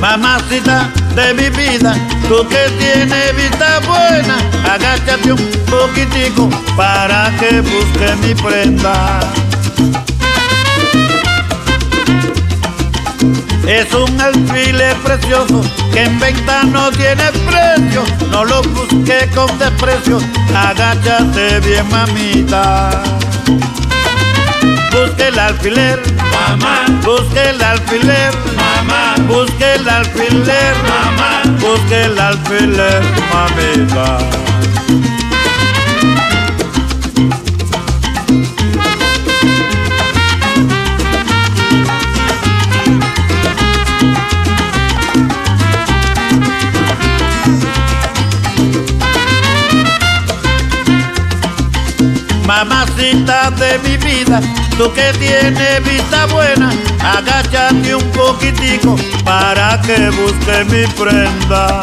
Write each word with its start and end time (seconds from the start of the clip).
Mamacita 0.00 0.90
de 1.14 1.34
mi 1.34 1.48
vida, 1.50 1.94
tú 2.26 2.46
que 2.48 2.68
tienes 2.78 3.36
vista 3.36 3.80
buena, 3.86 4.49
un 5.16 5.36
poquitico 5.66 6.48
para 6.76 7.32
que 7.38 7.60
busque 7.60 8.14
mi 8.22 8.34
prenda. 8.34 9.20
Es 13.66 13.92
un 13.92 14.20
alfiler 14.20 14.96
precioso 14.98 15.62
que 15.92 16.04
en 16.04 16.18
venta 16.20 16.62
no 16.62 16.90
tiene 16.92 17.24
precio, 17.46 18.04
no 18.30 18.44
lo 18.44 18.62
busque 18.62 19.28
con 19.34 19.58
desprecio, 19.58 20.20
agáchate 20.54 21.58
bien 21.60 21.88
mamita. 21.90 23.02
Busque 24.92 25.28
el 25.28 25.38
alfiler, 25.38 26.00
mamá. 26.32 26.84
Busque 27.04 27.50
el 27.50 27.62
alfiler, 27.62 28.32
mamá. 28.56 29.14
Busque 29.26 29.74
el 29.74 29.88
alfiler, 29.88 30.74
mamá. 30.88 31.42
Busque 31.60 32.04
el 32.04 32.18
alfiler, 32.18 33.02
mamita. 33.32 34.49
Mamacita 52.50 53.48
de 53.52 53.78
mi 53.78 53.96
vida, 53.96 54.40
tú 54.76 54.92
que 54.92 55.12
tienes 55.20 55.84
vista 55.84 56.26
buena, 56.26 56.72
agáchate 57.00 57.94
un 57.94 58.02
poquitico 58.10 58.96
para 59.24 59.80
que 59.82 60.10
busque 60.10 60.64
mi 60.64 60.84
prenda. 60.94 61.80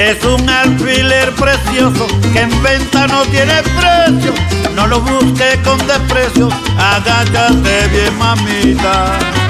Es 0.00 0.24
un 0.24 0.50
alfiler 0.50 1.32
precioso 1.36 2.08
que 2.32 2.40
en 2.40 2.62
venta 2.64 3.06
no 3.06 3.22
tiene 3.26 3.62
precio, 3.62 4.34
no 4.74 4.88
lo 4.88 5.02
busque 5.02 5.60
con 5.62 5.78
desprecio, 5.86 6.48
agáchate 6.76 7.88
bien 7.92 8.18
mamita. 8.18 9.43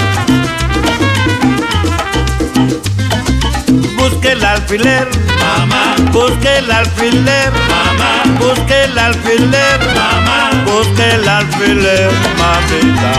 Busque 4.04 4.32
el 4.32 4.44
alfiler, 4.44 5.08
mamá. 5.40 5.96
Busque 6.12 6.58
el 6.58 6.70
alfiler, 6.70 7.50
mamá. 7.70 8.38
Busque 8.38 8.84
el 8.84 8.98
alfiler, 8.98 9.78
mamá. 9.96 10.50
Busque 10.66 11.10
el 11.14 11.26
alfiler, 11.26 12.10
mamita. 12.36 13.14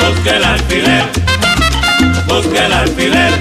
Busque 0.00 0.30
el 0.30 0.44
alfiler, 0.44 1.04
busque 2.26 2.58
el 2.64 2.72
alfiler, 2.72 3.32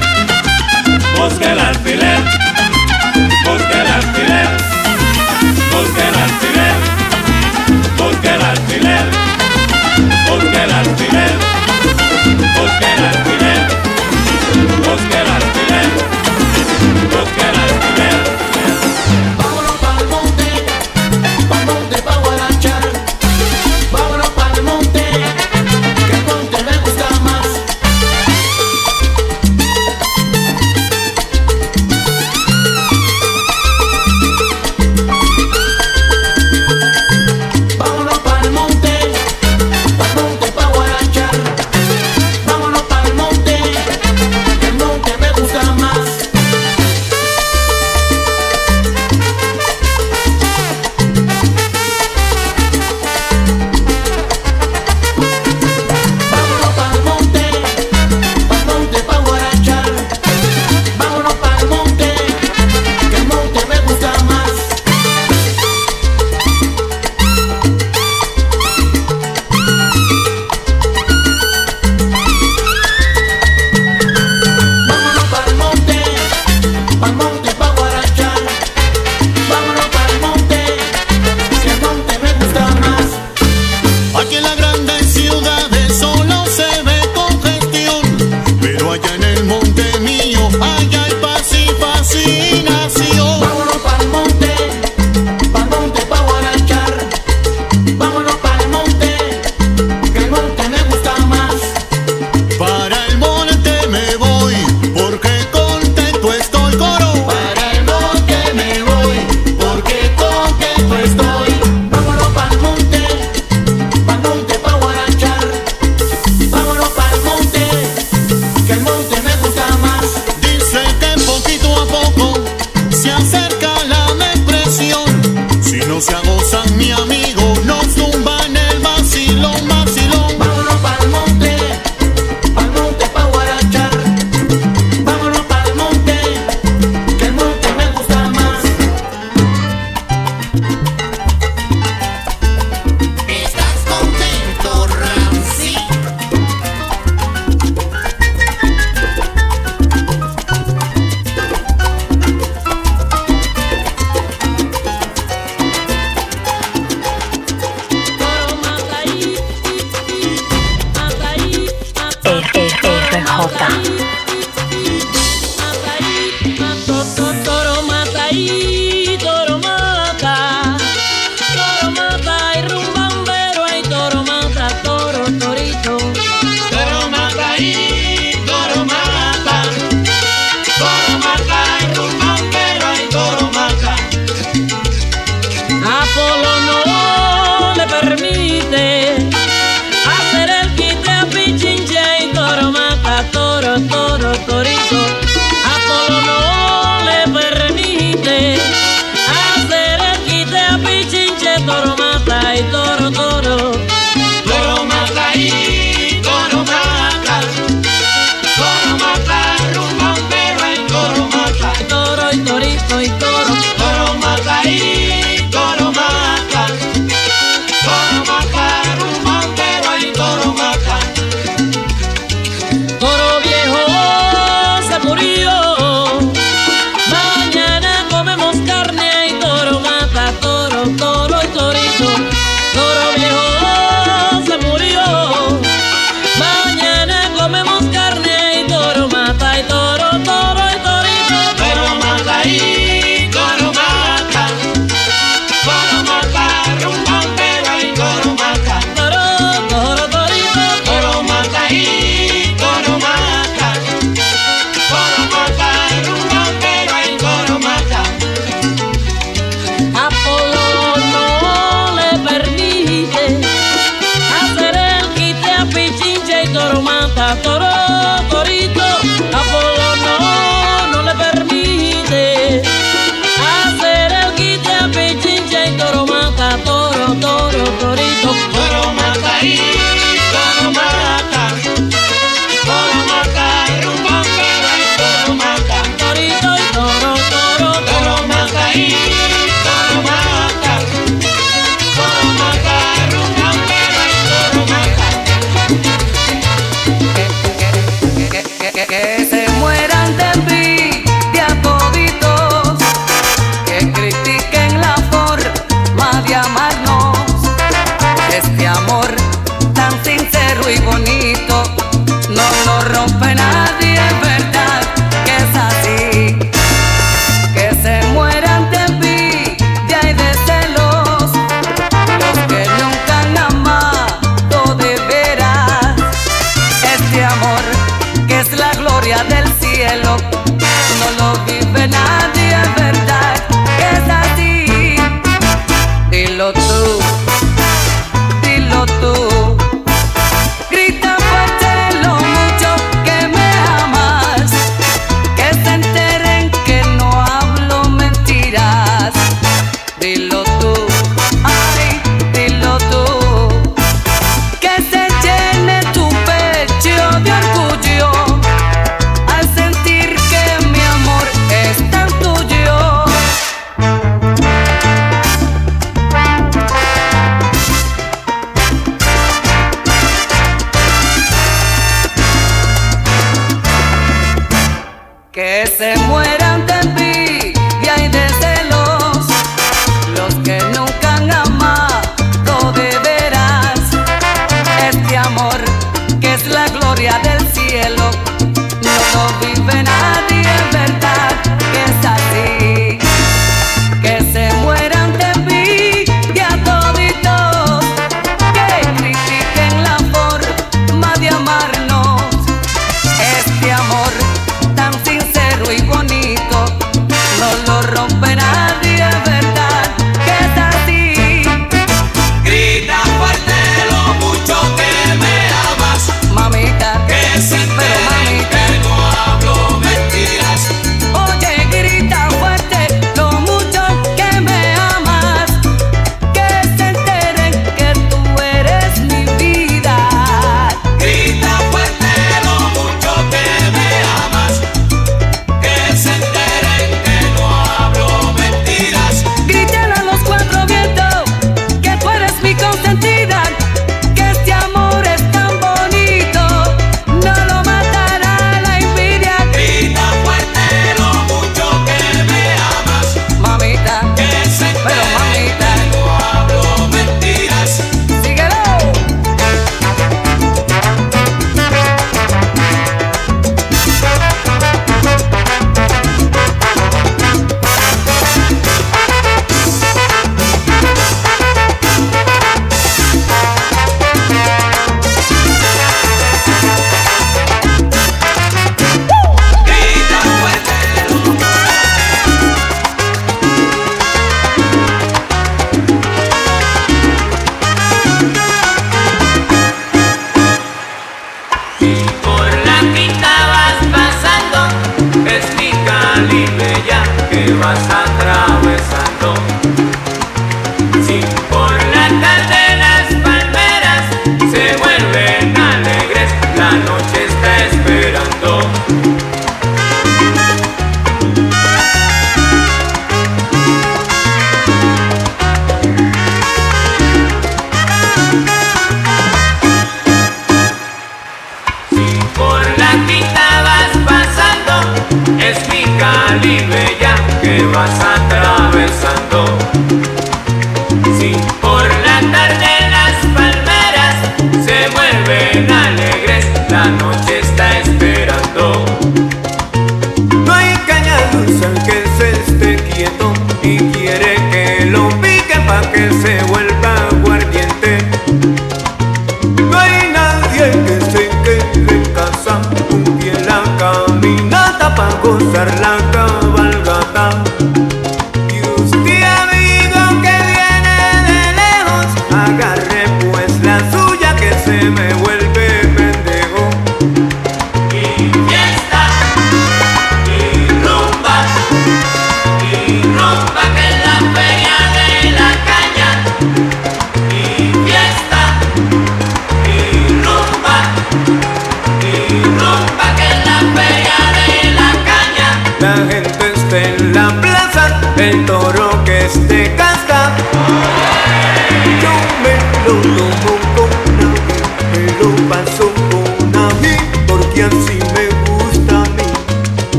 se 551.13 551.29
quede 551.43 551.95
en 551.95 552.03
casa, 552.13 552.59
un 552.89 553.03
día 553.19 553.33
la 553.45 553.61
caminata 553.77 554.95
para 554.95 555.13
gozar 555.21 555.67
la 555.79 555.97
caminata. 556.11 556.32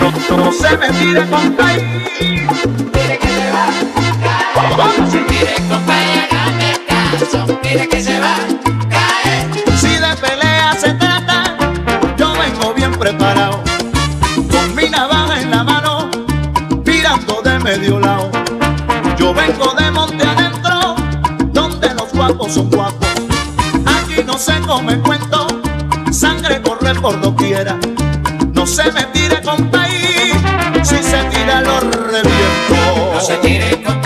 No, 0.00 0.36
no 0.36 0.52
se 0.52 0.76
me 0.76 0.90
mire 0.92 1.26
con 1.28 1.56
ahí. 1.60 2.06
Dile 2.92 3.18
que 3.18 3.28
se 3.28 3.50
va. 3.50 3.66
Cae. 4.22 4.44
Cuando 4.54 4.82
hágame 4.82 5.06
caso. 6.86 7.60
Que 7.90 8.02
se 8.02 8.20
va. 8.20 8.36
Cae. 8.90 9.76
Si 9.76 9.88
de 9.88 10.16
pelea 10.20 10.74
se 10.78 10.92
trata, 10.94 11.56
yo 12.16 12.32
vengo 12.34 12.74
bien 12.74 12.92
preparado. 12.92 13.62
Con 14.50 14.74
mi 14.74 14.88
navaja 14.88 15.40
en 15.40 15.50
la 15.50 15.64
mano, 15.64 16.10
tirando 16.84 17.42
de 17.42 17.58
medio 17.58 18.00
lado. 18.00 18.30
Yo 19.18 19.32
vengo 19.34 19.74
de 19.74 19.90
monte 19.90 20.24
adentro, 20.24 20.96
donde 21.52 21.94
los 21.94 22.12
guapos 22.12 22.54
son 22.54 22.70
guapos. 22.70 23.08
Aquí 23.86 24.22
no 24.24 24.38
se 24.38 24.60
come 24.60 24.98
cuenta 25.00 25.15
por 27.00 27.20
doquiera. 27.20 27.78
No 28.52 28.66
se 28.66 28.90
me 28.92 29.04
tire, 29.06 29.40
con 29.42 29.56
compaí, 29.56 30.32
si 30.82 30.96
se 30.96 31.24
tira 31.30 31.60
lo 31.60 31.80
reviento. 31.80 33.12
No 33.14 33.20
se 33.20 33.36
tire. 33.38 34.05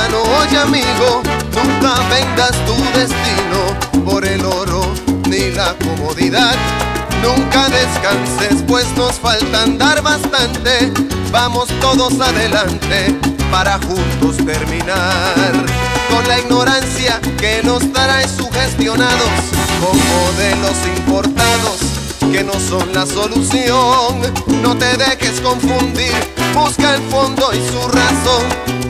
Hermano, 0.00 0.22
oye 0.40 0.58
amigo, 0.58 1.22
nunca 1.52 1.94
vendas 2.08 2.52
tu 2.66 2.74
destino 2.98 4.04
por 4.04 4.24
el 4.24 4.44
oro 4.44 4.92
ni 5.28 5.50
la 5.50 5.74
comodidad. 5.74 6.54
Nunca 7.22 7.68
descanses, 7.68 8.62
pues 8.66 8.86
nos 8.96 9.12
falta 9.16 9.62
andar 9.62 10.02
bastante. 10.02 10.92
Vamos 11.30 11.68
todos 11.80 12.18
adelante 12.20 13.14
para 13.50 13.78
juntos 13.78 14.36
terminar 14.44 15.52
con 16.10 16.26
la 16.26 16.38
ignorancia 16.38 17.20
que 17.38 17.62
nos 17.62 17.92
trae 17.92 18.26
sugestionados 18.28 19.30
con 19.80 19.96
modelos 19.96 20.76
importados 20.96 21.78
que 22.32 22.42
no 22.42 22.54
son 22.54 22.92
la 22.94 23.06
solución. 23.06 24.20
No 24.62 24.76
te 24.76 24.96
dejes 24.96 25.40
confundir, 25.40 26.12
busca 26.54 26.94
el 26.94 27.02
fondo 27.10 27.50
y 27.52 27.70
su 27.70 27.88
razón. 27.88 28.89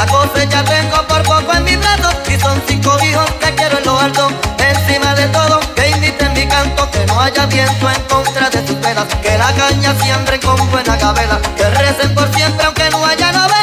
La 0.00 0.06
cosecha 0.06 0.64
tengo 0.64 0.96
por 1.08 1.22
poco 1.24 1.52
en 1.52 1.62
mis 1.64 1.78
brazos. 1.78 2.14
Y 2.26 2.40
son 2.40 2.62
cinco 2.66 2.96
hijos 3.04 3.30
que 3.32 3.54
quiero 3.54 3.76
en 3.76 3.84
lo 3.84 4.00
alto. 4.00 4.28
Encima 4.56 5.14
de 5.14 5.26
todo, 5.26 5.60
que 5.74 5.90
imiten 5.90 6.32
mi 6.32 6.46
canto. 6.48 6.90
Que 6.90 7.04
no 7.04 7.20
haya 7.20 7.44
viento 7.44 7.90
en 7.90 8.00
contra 8.04 8.48
de 8.48 8.66
sus 8.66 8.76
penas. 8.76 9.04
Que 9.22 9.36
la 9.36 9.52
caña 9.52 9.94
siembren 10.00 10.40
con 10.40 10.70
buena 10.70 10.96
cabela. 10.96 11.38
Que 11.54 11.68
recen 11.68 12.14
por 12.14 12.34
siempre 12.34 12.64
aunque 12.64 12.88
no 12.88 13.04
haya 13.04 13.30
novena. 13.30 13.59